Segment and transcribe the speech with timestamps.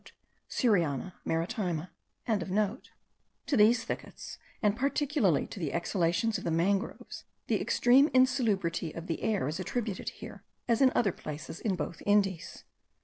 [0.17, 1.91] *(* Suriana maritima.)
[2.25, 9.05] To these thickets, and particularly to the exhalations of the mangroves, the extreme insalubrity of
[9.05, 12.63] the air is attributed here, as in other places in both Indies.